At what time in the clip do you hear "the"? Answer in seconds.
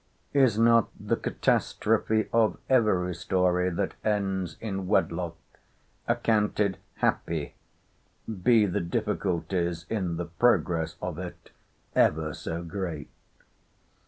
0.99-1.15, 8.65-8.81, 10.17-10.25